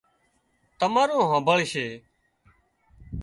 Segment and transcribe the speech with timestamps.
[0.79, 1.87] تمارون هانمڀۯشي